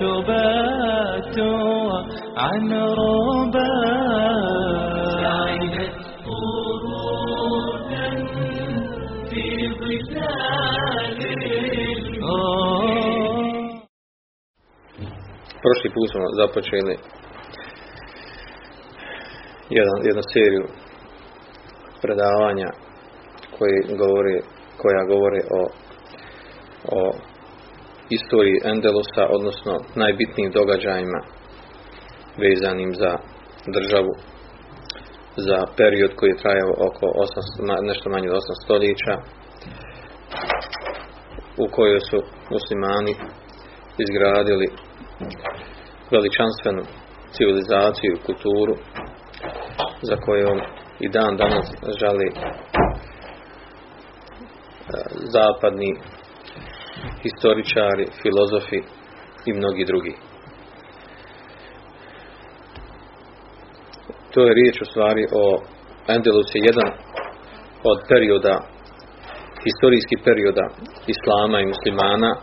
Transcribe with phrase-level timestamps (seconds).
[0.00, 1.38] تبات
[2.36, 4.05] عن ربا
[15.66, 16.94] Prošli put smo započeli
[19.78, 20.64] jedan, jednu seriju
[22.02, 22.68] predavanja
[23.56, 24.36] koji govori,
[24.80, 25.62] koja govori o,
[26.98, 27.00] o
[28.18, 29.72] istoriji Endelusa, odnosno
[30.02, 31.20] najbitnijim događajima
[32.44, 33.12] vezanim za
[33.76, 34.12] državu
[35.46, 37.06] za period koji je trajao oko
[37.66, 39.14] 8, nešto manje od 8 stoljeća
[41.64, 42.18] u kojoj su
[42.54, 43.14] muslimani
[44.04, 44.66] izgradili
[46.10, 46.82] veličanstvenu
[47.36, 48.74] civilizaciju kulturu
[50.02, 50.58] za kojom
[51.00, 51.66] i dan danas
[52.00, 52.28] žali
[55.34, 55.90] zapadni
[57.22, 58.80] historičari, filozofi
[59.46, 60.14] i mnogi drugi.
[64.32, 65.44] To je riječ u stvari o
[66.08, 66.90] Endelus je jedan
[67.84, 68.56] od perioda,
[69.64, 70.66] historijskih perioda
[71.14, 72.36] Islama i muslimana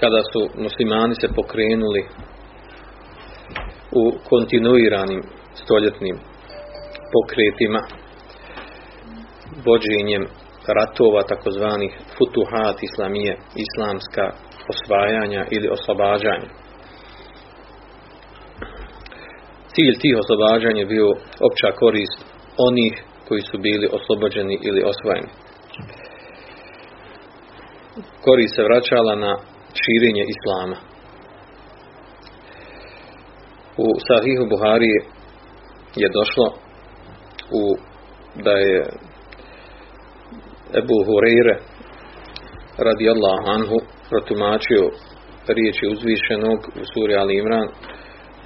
[0.00, 2.02] kada su muslimani se pokrenuli
[4.00, 5.22] u kontinuiranim
[5.54, 6.16] stoljetnim
[7.14, 7.82] pokretima
[9.66, 10.24] vođenjem
[10.78, 13.32] ratova takozvanih futuhat islamije,
[13.66, 14.26] islamska
[14.72, 16.48] osvajanja ili oslobađanja.
[19.72, 21.08] Cilj tih oslobađanja je bio
[21.48, 22.18] opća korist
[22.68, 25.28] onih koji su bili oslobođeni ili osvojeni.
[28.24, 29.36] Korist se vraćala na
[29.82, 30.76] širenje islama.
[33.84, 34.94] U Sahihu Buhari
[36.02, 36.46] je došlo
[37.60, 37.62] u
[38.44, 38.78] da je
[40.80, 41.56] Ebu Hureyre
[42.78, 43.76] radijallahu anhu
[44.08, 44.84] protumačio
[45.48, 47.68] riječi uzvišenog u suri Ali Imran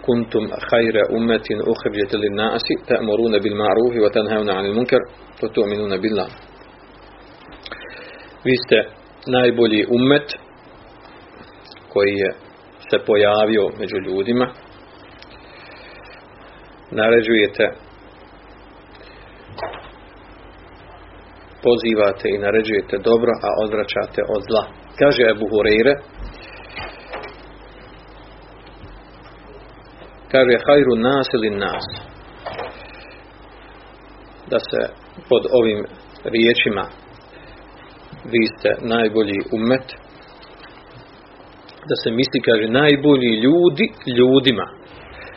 [0.04, 5.00] kuntum hajra ummetin uhrđete li nasi ta'muruna bil ma'rufi wa tanhauna anil munkar
[5.42, 6.28] wa tu'minuna billah
[8.44, 8.78] vi ste
[9.26, 10.28] najbolji ummet
[11.92, 12.30] koji je
[12.90, 14.46] se pojavio među ljudima.
[16.90, 17.64] Naređujete
[21.62, 24.64] pozivate i naređujete dobro a odvraćate od zla.
[24.98, 25.94] Kaže Ebu Hureyre
[30.32, 31.84] kaže hajru nas ili nas.
[34.50, 34.80] Da se
[35.28, 35.84] pod ovim
[36.24, 36.84] riječima
[38.24, 39.86] vi ste najbolji umet
[41.88, 43.86] da se misli, kaže, najbolji ljudi
[44.18, 44.66] ljudima.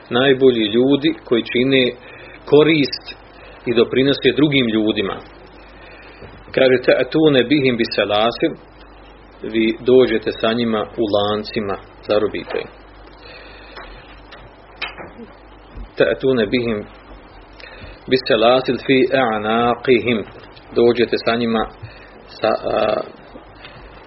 [0.09, 1.83] Najbolji ljudi koji čine
[2.45, 3.05] korist
[3.65, 5.15] i doprinose drugim ljudima.
[6.55, 8.51] Kaže, te tu ne bihim bi selasim,
[9.53, 12.69] vi dođete sa njima u lancima, zarobite im.
[16.35, 16.79] Ne bihim
[18.09, 20.23] bi selasil fi a'naqihim,
[20.75, 21.67] dođete sa njima
[22.27, 23.01] sa, a,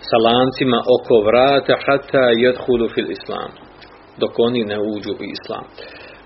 [0.08, 3.50] sa lancima oko vrata hata jedhulu fil islam
[4.20, 5.64] dok oni ne uđu u islam.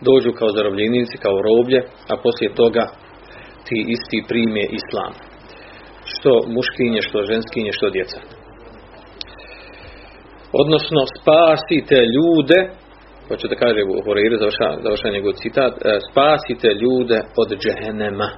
[0.00, 1.80] Dođu kao zarobljenici, kao roblje
[2.12, 2.84] a poslije toga
[3.66, 5.12] ti isti prime islam.
[6.04, 8.20] Što muškinje, što ženskinje, što djeca.
[10.62, 12.60] Odnosno spasite ljude
[13.28, 14.36] hoće da kaže u Horeiru
[14.82, 15.74] završa, njegov citat
[16.10, 18.28] spasite ljude od džehennema.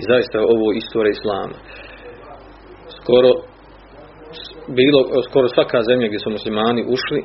[0.00, 1.58] I zaista ovo istora islama.
[2.98, 3.30] Skoro
[4.68, 7.20] bilo skoro svaka zemlja gdje su muslimani ušli,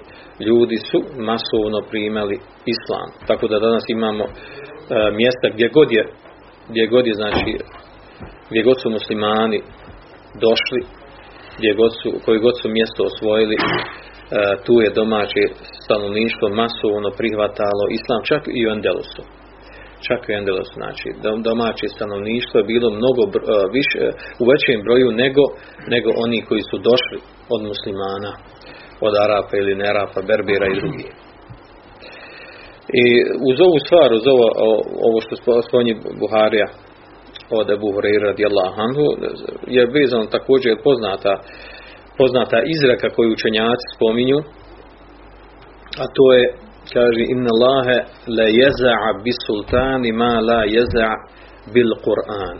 [0.47, 0.99] ljudi su
[1.29, 2.35] masovno primali
[2.73, 3.07] islam.
[3.27, 4.29] Tako da danas imamo e,
[5.11, 6.03] mjesta gdje god je,
[6.69, 7.51] gdje god je znači,
[8.49, 9.59] gdje god su muslimani
[10.45, 10.81] došli,
[11.57, 13.61] gdje god su, koji god su mjesto osvojili, e,
[14.65, 15.43] tu je domaće
[15.83, 19.40] stanovništvo masovno prihvatalo islam, čak i u Endelusu.
[20.07, 21.07] Čak i Endelos, znači
[21.49, 23.21] domaće stanovništvo je bilo mnogo
[23.77, 23.99] više,
[24.41, 25.43] u većem broju nego,
[25.93, 27.19] nego oni koji su došli
[27.53, 28.31] od muslimana,
[29.05, 31.11] od Arapa ili Nerapa, Berbera i drugih.
[33.03, 33.05] I
[33.49, 34.45] uz ovu stvar, uz ovo,
[35.07, 36.67] ovo što spominje Buharija
[37.59, 39.05] od Ebu Hureyra radijallahu anhu,
[39.75, 41.33] je vezano također poznata,
[42.17, 44.39] poznata izreka koju učenjaci spominju,
[46.01, 46.43] a to je
[46.93, 47.97] kaže inna Allahe
[48.27, 51.15] la jeza'a bis sultani ma la jeza'a
[51.73, 52.57] bil Kur'an.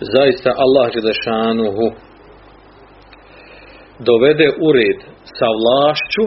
[0.00, 1.86] Zaista Allah Želešanuhu
[3.98, 4.98] dovede u red
[5.38, 6.24] sa vlašću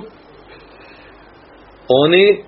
[2.04, 2.44] oni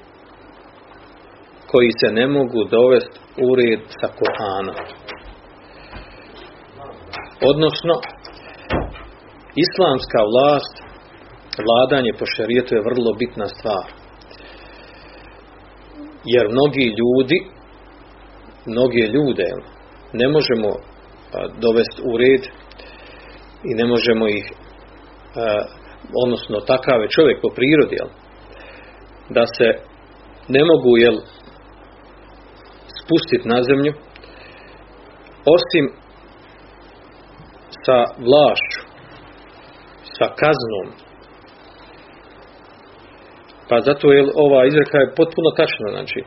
[1.72, 4.78] koji se ne mogu dovesti u red sa Kur'anom.
[7.52, 7.96] Odnosno,
[9.66, 10.76] islamska vlast,
[11.66, 14.03] vladanje po šarijetu je vrlo bitna stvar.
[16.26, 17.38] Jer mnogi ljudi,
[18.66, 19.48] mnoge ljude
[20.14, 20.70] ne možemo
[21.62, 22.44] dovesti u red
[23.64, 24.46] i ne možemo ih,
[26.24, 28.10] odnosno takav je čovjek po prirodi, jel,
[29.30, 29.68] da se
[30.48, 31.18] ne mogu jel,
[33.04, 33.94] spustiti na zemlju
[35.56, 35.86] osim
[37.86, 38.80] sa vlašću,
[40.18, 41.03] sa kaznom.
[43.70, 45.88] Pa zato je ova izreka je potpuno tačna.
[45.96, 46.26] Znači, e,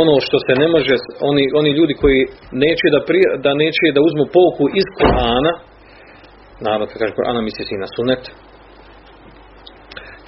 [0.00, 0.94] ono što se ne može,
[1.30, 2.20] oni, oni ljudi koji
[2.64, 3.00] neće da,
[3.44, 5.52] da neće da uzmu pouku iz Korana,
[6.64, 8.22] naravno kad kaže Korana misli se i na sunet,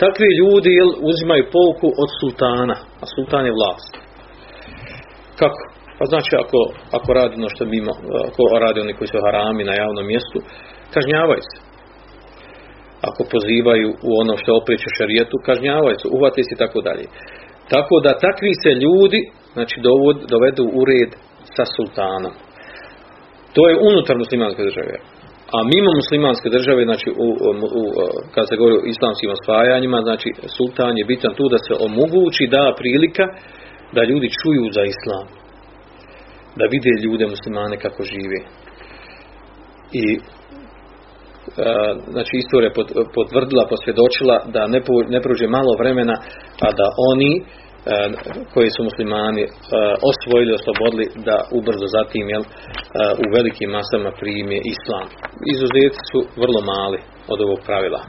[0.03, 3.93] takvi ljudi jel, uzimaju pouku od sultana, a sultan je vlast.
[5.41, 5.61] Kako?
[5.99, 6.59] Pa znači ako,
[6.99, 7.93] ako radi ono što mimo,
[8.29, 10.39] ako radi oni koji su harami na javnom mjestu,
[10.95, 11.68] kažnjavaju se.
[13.09, 17.05] Ako pozivaju u ono što opriču šarijetu, kažnjavaju se, uvati se i tako dalje.
[17.75, 19.21] Tako da takvi se ljudi,
[19.53, 21.11] znači dovod, dovedu u red
[21.57, 22.35] sa sultanom.
[23.55, 24.95] To je unutar muslimanske države.
[25.57, 27.29] A mimo muslimanske države, znači u,
[27.81, 27.83] u,
[28.35, 32.75] kad se govori o islamskim osvajanjima, znači sultan je bitan tu da se omogući, da
[32.81, 33.25] prilika
[33.97, 35.27] da ljudi čuju za islam.
[36.59, 38.39] Da vide ljude muslimane kako žive.
[40.03, 40.05] I
[42.15, 42.71] znači istorija
[43.19, 44.63] potvrdila, posvjedočila da
[45.15, 46.17] ne, prođe malo vremena,
[46.67, 47.33] a da oni
[48.55, 49.45] koji su muslimani
[50.11, 52.45] osvojili, oslobodili, da ubrzo zatim jel,
[53.23, 55.07] u velikim masama prime islam.
[55.53, 56.99] Izuzeti su vrlo mali
[57.33, 58.01] od ovog pravila.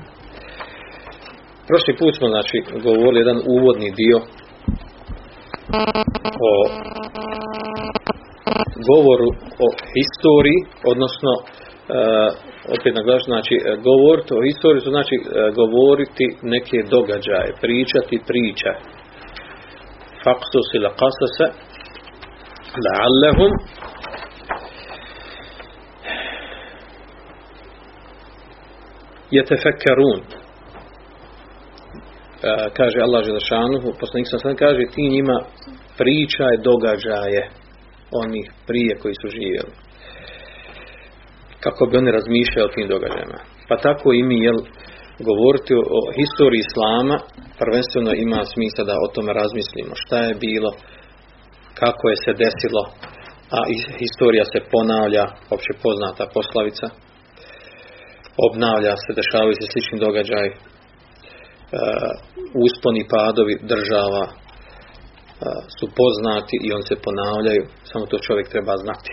[1.70, 2.58] Prošli put smo znači,
[2.88, 4.18] govorili jedan uvodni dio
[6.50, 6.54] o
[8.90, 9.30] govoru
[9.66, 10.60] o historiji,
[10.92, 11.32] odnosno
[12.76, 13.56] opet naglašeno, znači
[13.90, 15.16] govoriti o historiji, to znači
[15.62, 18.72] govoriti neke događaje, pričati priča.
[20.24, 21.48] Faksus ila qasasa
[22.86, 23.52] la'allahum
[29.38, 30.20] yatafakkarun
[32.78, 35.38] kaže Allah Želešanuhu, poslanik sam sam kaže ti njima
[35.98, 37.42] pričaj događaje
[38.24, 39.89] onih prije koji su živjeli.
[41.64, 43.40] Kako bi oni razmišljali o tim događajima.
[43.70, 44.60] Pa tako i mi, jel,
[45.30, 47.18] govoriti o, historiji Islama,
[47.62, 49.94] prvenstveno ima smisla da o tome razmislimo.
[50.04, 50.72] Šta je bilo,
[51.82, 52.84] kako je se desilo,
[53.58, 53.60] a
[54.02, 55.26] historija se ponavlja,
[55.56, 56.88] opće poznata poslavica,
[58.48, 60.48] obnavlja se, dešavaju se slični događaj,
[62.66, 64.24] usponi padovi država
[65.78, 69.12] su poznati i on se ponavljaju, samo to čovjek treba znati.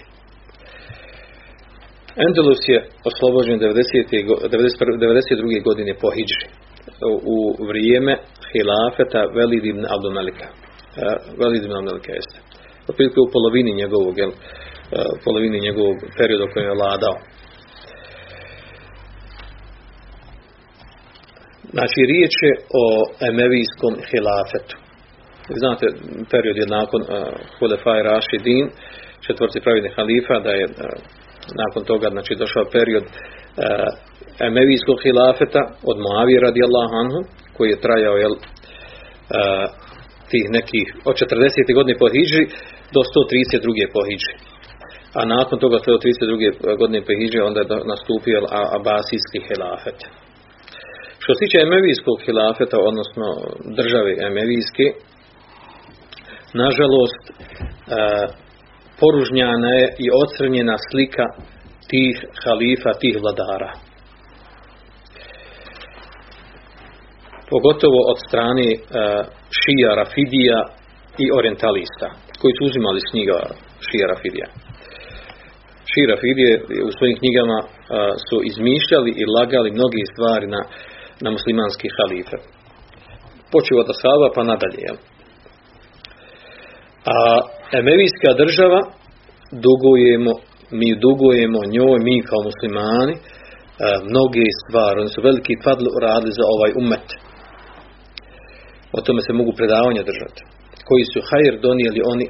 [2.24, 2.78] Endelus je
[3.10, 3.72] oslobođen 90.
[4.48, 5.64] 92.
[5.64, 6.46] godine po Hidži
[7.34, 8.14] u vrijeme
[8.52, 10.46] hilafeta Velid ibn Abdomelika.
[11.42, 12.38] Velid ibn Abdomelika jeste.
[12.88, 14.32] Otprilike u polovini njegovog, jel,
[15.14, 17.16] u polovini njegovog perioda kojem je vladao.
[21.74, 22.84] Znači, riječ je o
[23.30, 24.76] emevijskom hilafetu.
[25.62, 25.86] Znate,
[26.30, 27.08] period je nakon uh,
[27.58, 28.66] Hulefaj Rašidin,
[29.26, 30.72] četvrti pravidni halifa, da je uh,
[31.62, 33.12] nakon toga znači, došao period uh,
[34.48, 37.20] emevijskog hilafeta od Moavije radijallahu anhu,
[37.56, 38.38] koji je trajao jel, uh,
[40.30, 41.74] tih nekih od 40.
[41.78, 42.44] godine po Hidži
[42.94, 43.92] do 132.
[43.94, 44.34] po Hidži.
[45.18, 46.78] A nakon toga 132.
[46.80, 48.38] godine po Hidži onda je nastupio
[48.78, 49.98] Abasijski hilafet.
[51.22, 53.26] Što se tiče Emevijskog hilafeta, odnosno
[53.78, 54.86] države Emevijske,
[56.64, 57.32] nažalost, e,
[59.00, 61.26] poružnjana je i ocrnjena slika
[61.90, 63.72] tih halifa, tih vladara.
[67.50, 68.78] Pogotovo od strane e,
[69.60, 70.58] šija, rafidija
[71.24, 72.08] i orientalista.
[72.40, 73.10] koji su uzimali s
[73.86, 74.48] Šija Rafidija.
[75.90, 76.52] Šija Rafidije
[76.88, 77.68] u svojim knjigama a,
[78.26, 80.62] su izmišljali i lagali mnoge stvari na,
[81.24, 82.38] na muslimanski halife.
[83.52, 84.80] Počeo od Ashaba pa nadalje.
[84.88, 84.98] Jel?
[87.14, 87.16] A
[87.78, 88.80] Emevijska država
[89.66, 90.32] dugujemo,
[90.80, 93.20] mi dugujemo njoj, mi kao muslimani, a,
[94.10, 95.00] mnoge stvari.
[95.02, 97.08] Oni su veliki fadl radili za ovaj umet.
[98.96, 100.40] O tome se mogu predavanja držati.
[100.88, 102.26] Koji su hajr donijeli oni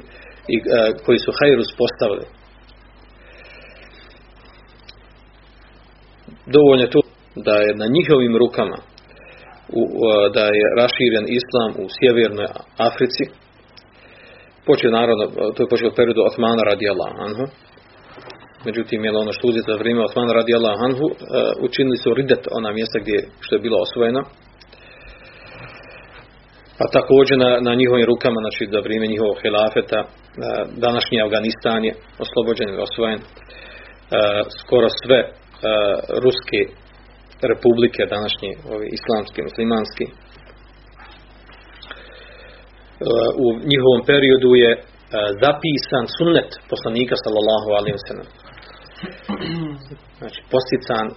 [0.53, 0.63] i a,
[1.05, 2.25] koji su hajr uspostavili.
[6.55, 7.01] Dovoljno je to
[7.47, 8.77] da je na njihovim rukama
[9.79, 9.81] u,
[10.35, 12.47] da je raširen islam u sjevernoj
[12.89, 13.25] Africi.
[14.69, 15.23] Počeo naravno,
[15.55, 17.45] to je počeo periodu Osmana radijallahu anhu.
[18.67, 21.17] Međutim, je ono što uzeti za vrijeme Osmana radijallahu anhu, uh,
[21.67, 24.21] učinili su ridet ona mjesta gdje što je bilo osvojeno.
[26.81, 30.09] A također na, na njihovim rukama, znači za vrijeme njihovog hilafeta, uh,
[30.85, 31.93] današnji Afganistan je
[32.23, 33.19] oslobođen i osvojen.
[33.21, 33.27] Uh,
[34.61, 35.19] skoro sve
[36.25, 36.59] ruske
[37.51, 40.05] republike današnje, ovi islamski, muslimanski.
[43.45, 44.71] U njihovom periodu je
[45.43, 48.29] zapisan sunnet poslanika sallallahu alaihi wa sallam.
[50.19, 51.07] Znači, postican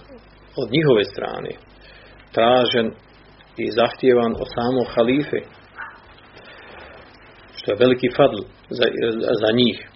[0.61, 1.51] od njihove strane,
[2.31, 2.87] tražen
[3.57, 5.39] i zahtjevan od samog halife,
[7.55, 8.85] što je veliki fadl za,
[9.41, 9.87] za njih.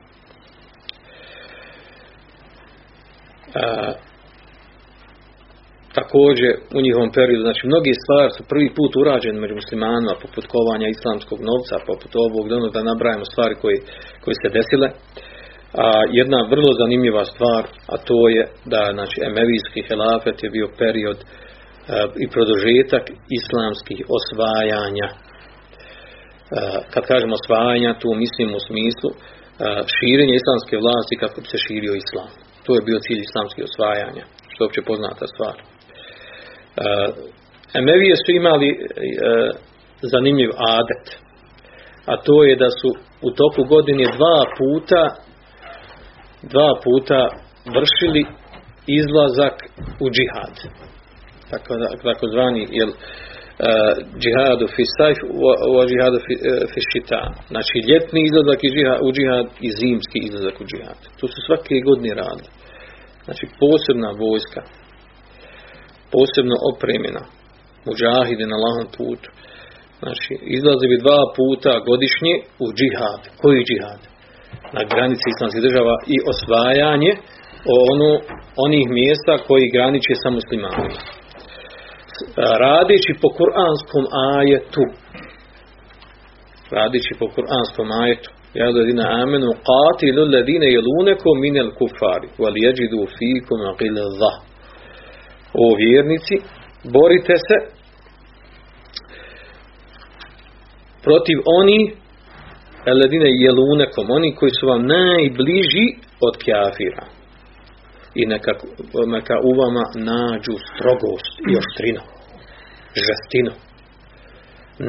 [6.00, 10.88] Također u njihovom periodu, znači mnogi stvari su prvi put urađene među muslimanima, poput kovanja
[10.90, 13.78] islamskog novca, poput ovog, da, da nabrajamo stvari koji,
[14.24, 14.88] koji se desile.
[15.84, 15.86] A
[16.20, 21.28] jedna vrlo zanimljiva stvar, a to je da znači, emevijski helafet je bio period a,
[22.24, 23.04] i produžetak
[23.40, 25.10] islamskih osvajanja.
[25.14, 25.18] A,
[26.94, 29.18] kad kažemo osvajanja, tu mislim u smislu a,
[29.96, 32.32] širenja islamske vlasti kako bi se širio islam.
[32.66, 35.56] To je bio cilj islamskih osvajanja, što je opće poznata stvar.
[36.76, 37.14] Uh,
[37.74, 39.50] Emevije su imali uh,
[40.02, 41.06] zanimljiv adet,
[42.06, 42.90] a to je da su
[43.22, 45.26] u toku godine dva puta
[46.54, 47.22] dva puta
[47.78, 48.24] vršili
[49.00, 49.56] izlazak
[50.04, 50.56] u džihad.
[51.50, 51.72] Tako,
[52.04, 52.96] tako zvani jel, uh,
[54.22, 55.18] džihadu fi sajf
[55.72, 56.20] u džihadu
[56.74, 57.22] fi, šita.
[57.54, 61.00] Znači ljetni izlazak i džihad, u džihad i zimski izlazak u džihad.
[61.20, 62.52] To su svake godine radili.
[63.26, 64.62] Znači posebna vojska
[66.16, 67.24] posebno opremljena
[67.88, 69.30] muđahide na lahom putu.
[70.02, 73.22] Znači izlazi bi dva puta godišnje u džihad.
[73.42, 74.02] Koji džihad?
[74.76, 77.12] Na granici islamskih država i osvajanje
[77.90, 78.10] ono,
[78.66, 81.00] onih mjesta koji graniče sa muslimanima.
[82.64, 84.04] Radeći po kuranskom
[84.36, 84.86] ajetu
[86.78, 88.30] radeći po kuranskom ajetu
[88.60, 94.36] Ja ladina amenu qatilu ladina jelunekom minel kufari wal jeđidu fikum aqil zah
[95.64, 96.36] o vjernici,
[96.84, 97.58] borite se
[101.04, 101.80] protiv oni
[102.86, 105.88] eledine jelunekom, oni koji su vam najbliži
[106.28, 107.06] od kjafira.
[108.16, 108.52] I neka,
[109.16, 112.04] neka u vama nađu strogost i oštrinu,
[113.06, 113.52] žestinu,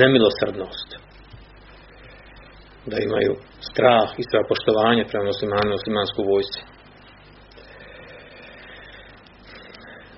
[0.00, 0.88] nemilosrdnost.
[2.90, 3.32] Da imaju
[3.70, 6.60] strah i strah poštovanje prema muslimanima, muslimansku vojsci.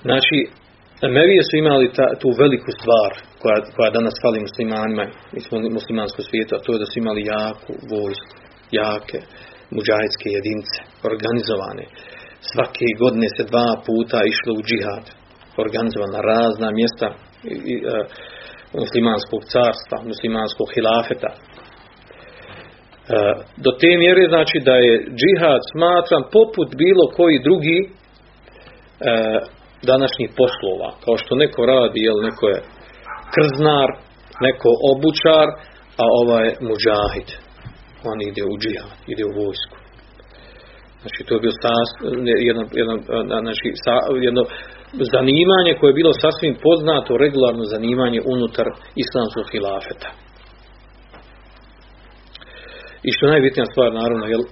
[0.03, 0.39] Znači,
[1.03, 5.05] Emevije su imali ta, tu veliku stvar koja, koja danas fali muslimanima
[5.37, 8.35] i muslimansko svijetu, a to je da su imali jaku vojsku,
[8.79, 9.21] jake
[9.75, 10.79] muđahidske jedince,
[11.11, 11.85] organizovane.
[12.51, 15.05] Svake godine se dva puta išlo u džihad,
[15.65, 17.09] organizovana razna mjesta
[17.55, 17.99] i, i, e,
[18.83, 21.31] muslimanskog carstva, muslimanskog hilafeta.
[21.35, 21.39] E,
[23.65, 27.89] do te mjere znači da je džihad smatran poput bilo koji drugi e,
[29.83, 32.59] današnjih poslova, kao što neko radi, jel neko je
[33.35, 33.89] krznar,
[34.47, 35.47] neko obučar,
[36.03, 37.29] a ovaj muđahid.
[38.11, 39.77] On ide u džihad, ide u vojsku.
[41.03, 41.89] Znači, to je sas,
[42.49, 42.95] jedno, jedno,
[43.45, 43.67] znači,
[44.27, 44.43] jedno
[45.15, 48.67] zanimanje koje je bilo sasvim poznato, regularno zanimanje unutar
[49.05, 50.11] islamskog hilafeta.
[53.07, 54.43] I što najbitnija stvar, naravno, jel,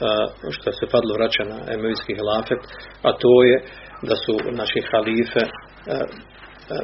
[0.57, 2.61] što se padlo vraća na emevijski hilafet,
[3.07, 3.57] a to je
[4.09, 5.43] da su naši halife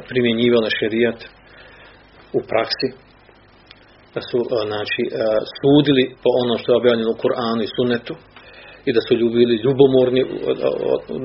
[0.09, 1.19] primjenjivali šerijat
[2.37, 2.89] u praksi,
[4.15, 4.37] da su
[4.69, 5.01] znači,
[5.59, 8.15] sudili po ono što je objavljeno u Kur'anu i Sunnetu,
[8.87, 10.21] i da su ljubili ljubomorni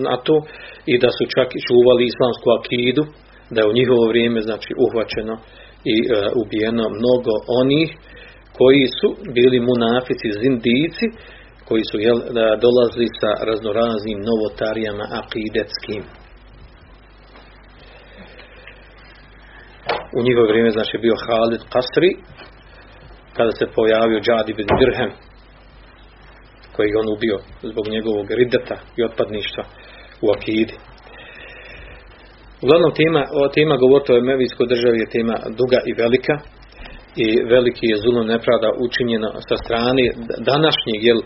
[0.06, 0.36] na to
[0.92, 3.02] i da su čak i čuvali islamsku akidu,
[3.54, 5.34] da je u njihovo vrijeme znači uhvaćeno
[5.94, 6.08] i uh,
[6.42, 7.88] ubijeno mnogo onih
[8.58, 11.06] koji su bili munafici, zindici,
[11.68, 12.18] koji su jel,
[12.64, 16.02] dolazili sa raznoraznim novotarijama akidetskim.
[20.16, 22.10] U njihovo vrijeme znači bio Halid Kasri,
[23.36, 25.12] kada se pojavio Džadi bin Dirhem,
[26.74, 27.36] koji je on ubio
[27.70, 29.64] zbog njegovog rideta i otpadništva
[30.24, 30.74] u akidi.
[32.62, 36.34] Uglavnom tema, ova tema govoriti o Emevijskoj državi je tema duga i velika
[37.24, 40.04] i veliki je zulom nepravda učinjena sa strane
[40.50, 41.20] današnjeg jel,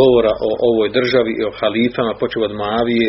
[0.00, 3.08] govora o ovoj državi i o halifama, počeo od Mavije,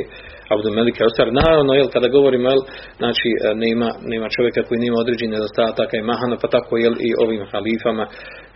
[0.53, 1.27] Abdu Melika Osar.
[1.41, 2.63] Naravno, jel, kada govorimo, jel,
[3.01, 7.10] znači, e, nema, nema čovjeka koji nema određeni nedostataka i mahana, pa tako jel, i
[7.24, 8.06] ovim halifama,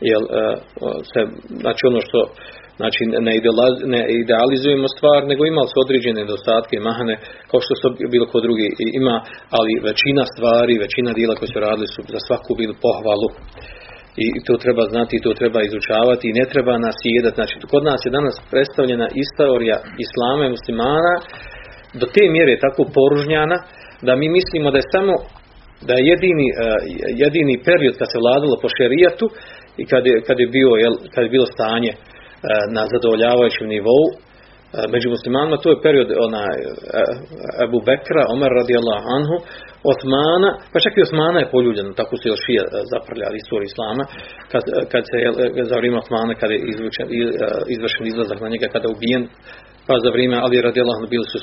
[0.10, 0.42] jel, e,
[1.12, 1.22] se,
[1.64, 2.20] znači ono što
[2.82, 3.34] Znači ne,
[3.94, 7.16] ne idealizujemo stvar, nego imali su određene nedostatke mahane,
[7.50, 8.68] kao što su bilo kod drugi
[9.00, 9.16] ima,
[9.58, 13.30] ali većina stvari, većina dijela koje su radili su za svaku bili pohvalu.
[14.26, 17.38] I to treba znati, i to treba izučavati i ne treba nas jedati.
[17.40, 21.14] Znači, kod nas je danas predstavljena istorija islama i muslimana
[22.00, 23.58] do te mjere tako poružnjana
[24.08, 25.14] da mi mislimo da je samo
[25.88, 26.56] da je jedini, e,
[27.24, 29.26] jedini period kad se vladalo po šerijatu
[29.82, 30.70] i kad je, kad je, bio,
[31.14, 31.92] kad je bilo stanje
[32.76, 34.16] na zadovoljavajućem nivou e,
[34.94, 36.58] među muslimanima to je period ona e,
[37.66, 39.36] Ebu Bekra, Omer radijallahu anhu
[39.92, 44.04] Osmana, pa čak i Osmana je poljubljeno, tako su još šije zaprljali istoriju Islama,
[44.52, 45.18] kad, kad se
[45.70, 47.08] za vrijeme Osmana, kada je izvršen,
[47.76, 49.24] izvršen izlazak na njega, kada je ubijen,
[49.88, 51.40] pa za vrijeme Ali radijallahu anhu bili su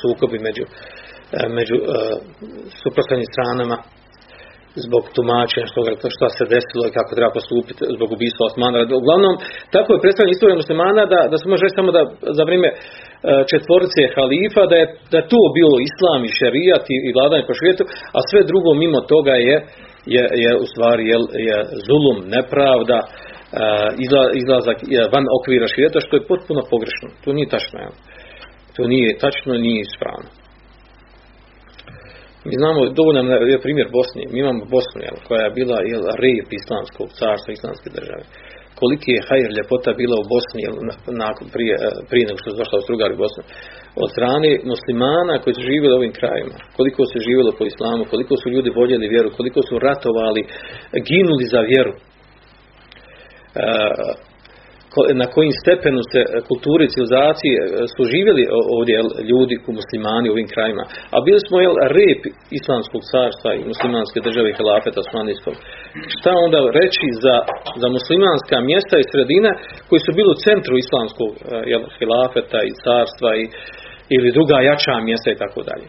[0.00, 0.64] sukobi među,
[1.58, 1.76] među
[2.82, 3.76] suprotstavnim stranama,
[4.86, 5.80] zbog tumačenja što,
[6.16, 8.76] što se desilo i kako treba postupiti zbog ubistva Osmana.
[9.00, 9.34] Uglavnom,
[9.74, 12.02] tako je predstavljena istorija muslimana da, da se može reći samo da
[12.38, 12.76] za vrijeme e,
[13.50, 17.56] četvorice halifa da je, da je to bilo islam i šerijat i, i vladanje po
[17.58, 17.84] širijetu,
[18.16, 19.56] a sve drugo mimo toga je,
[20.14, 23.08] je, je u stvari je, je zulum, nepravda, e,
[24.40, 24.78] izlazak
[25.14, 27.08] van okvira širijeta što je potpuno pogrešno.
[27.22, 27.78] To nije tačno.
[28.76, 30.41] To nije tačno, nije ispravno.
[32.48, 34.22] Mi znamo dovoljan je primjer Bosni.
[34.32, 38.24] Mi imamo Bosnu jel, koja je bila jel, rep islamskog carstva, islamske države.
[38.80, 40.76] Koliki je hajr ljepota bila u Bosni jel,
[41.24, 43.42] nakon, prije, eh, prije nego što su došla Austrugari u Bosnu.
[44.02, 46.56] Od strane muslimana koji su živjeli ovim krajima.
[46.78, 50.42] Koliko se živjelo po islamu, koliko su ljudi voljeli vjeru, koliko su ratovali,
[51.08, 51.92] ginuli za vjeru.
[53.60, 54.31] Uh,
[55.20, 57.56] na kojim stepenu se kulturi i civilizacije
[57.94, 58.42] su živjeli
[58.76, 58.96] ovdje
[59.30, 60.84] ljudi muslimani u ovim krajima.
[61.14, 62.22] A bili smo jel, rep
[62.58, 65.54] islamskog carstva i muslimanske države i helafeta osmanijskog.
[66.16, 67.36] Šta onda reći za,
[67.82, 69.50] za muslimanska mjesta i sredine
[69.88, 71.40] koji su bili u centru islamskog e,
[71.72, 73.44] jel, helafeta i carstva i,
[74.14, 75.86] ili druga jača mjesta i tako dalje.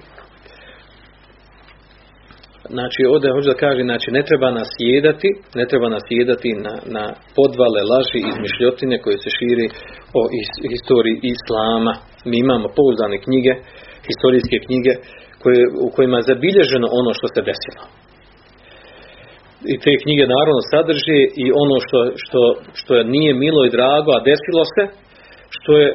[2.69, 6.73] Znači, ovdje hoću da kaže, znači, ne treba nas jedati, ne treba nas jedati na,
[6.97, 7.05] na
[7.37, 9.67] podvale, laži i izmišljotine koje se širi
[10.19, 10.21] o
[10.73, 11.93] historiji Islama.
[12.29, 13.53] Mi imamo pouzdane knjige,
[14.09, 14.93] historijske knjige,
[15.41, 17.83] koje, u kojima je zabilježeno ono što se desilo.
[19.71, 22.41] I te knjige naravno sadrži i ono što, što,
[22.79, 24.83] što nije milo i drago, a desilo se,
[25.55, 25.87] što je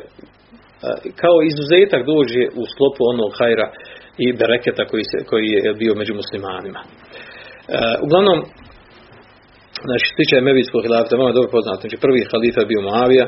[1.22, 3.66] kao izuzetak dođe u sklopu onog hajra
[4.24, 6.81] i bereketa koji, se, koji je bio među muslimanima.
[6.85, 6.88] E,
[8.07, 8.38] uglavnom,
[9.87, 13.26] znači što tiče Mevijskog hilafeta, vama je dobro poznato, znači prvi halifa je bio Moavija,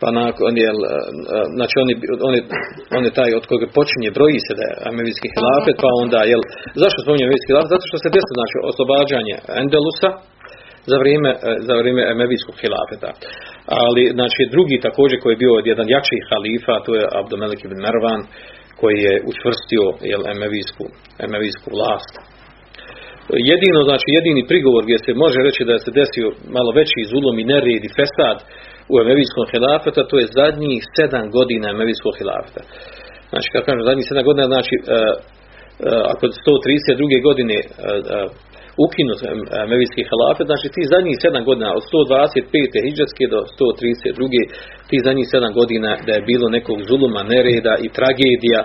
[0.00, 0.76] pa nakon je, e,
[1.56, 1.96] znači on je,
[2.28, 2.42] on, je,
[2.96, 6.42] on je taj od koga počinje, broji se da je Amevijski hilafet, pa onda, jel,
[6.82, 7.72] zašto spominje Amevijski hilafet?
[7.74, 10.10] Zato što se desilo, znači, oslobađanje Endelusa,
[10.90, 11.30] za vrijeme,
[11.66, 13.10] za vrijeme Emevijskog hilafeta.
[13.84, 18.20] Ali, znači, drugi također koji je bio jedan jači halifa, to je Abdomelik ibn Mervan,
[18.80, 20.84] koji je učvrstio jel, emevijsku,
[21.26, 22.14] emevijsku vlast.
[23.50, 27.48] Jedino, znači jedini prigovor gdje se može reći da se desio malo veći zulom i
[27.52, 28.38] nered i fesad
[28.92, 32.62] u emevijskom hilafeta, to je zadnjih sedam godina emevijskog hilafeta.
[33.30, 37.28] Znači, kako kažem, zadnjih sedam godina, znači, uh, uh, ako 132.
[37.28, 37.68] godine uh,
[38.85, 39.19] ukinut
[39.71, 42.85] mevijski halafet, znači ti zadnjih sedam godina, od 125.
[42.85, 44.89] hijđarske do 132.
[44.89, 48.61] ti zadnjih sedam godina da je bilo nekog zuluma, nereda i tragedija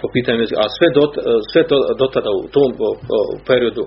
[0.00, 1.12] po pitanju, a sve, dot,
[1.50, 2.70] sve to dotada u tom
[3.34, 3.84] u periodu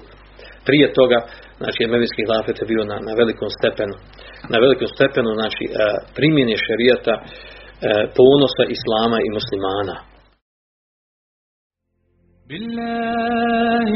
[0.67, 1.19] prije toga,
[1.61, 3.95] znači mevijski halafet je bio na, na velikom stepenu,
[4.51, 5.63] na velikom stepenu, znači
[6.17, 7.13] primjenje šerijata,
[8.17, 9.97] ponosa islama i muslimana.
[12.49, 13.95] بالله